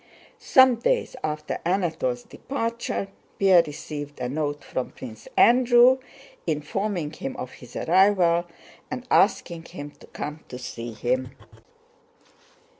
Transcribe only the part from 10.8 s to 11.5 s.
him.